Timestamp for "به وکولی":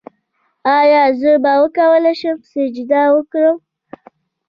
1.43-2.13